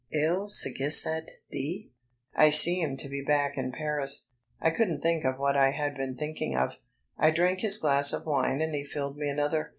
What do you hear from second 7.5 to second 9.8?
his glass of wine and he filled me another.